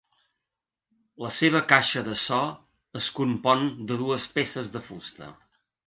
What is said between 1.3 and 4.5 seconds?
seva caixa de so es compon de dues